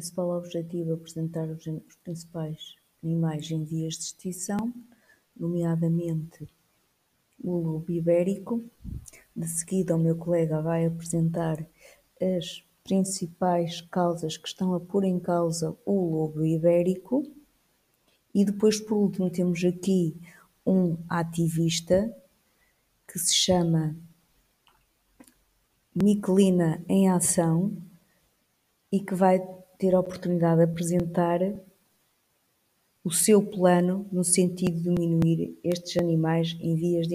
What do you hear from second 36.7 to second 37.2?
vias de